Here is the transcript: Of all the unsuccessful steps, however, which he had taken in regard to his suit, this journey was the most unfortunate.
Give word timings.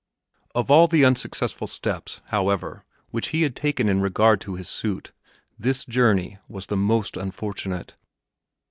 Of 0.55 0.71
all 0.71 0.87
the 0.87 1.05
unsuccessful 1.05 1.67
steps, 1.67 2.21
however, 2.29 2.85
which 3.11 3.27
he 3.27 3.43
had 3.43 3.55
taken 3.55 3.87
in 3.87 4.01
regard 4.01 4.41
to 4.41 4.55
his 4.55 4.67
suit, 4.67 5.11
this 5.59 5.85
journey 5.85 6.39
was 6.47 6.65
the 6.65 6.75
most 6.75 7.15
unfortunate. 7.17 7.95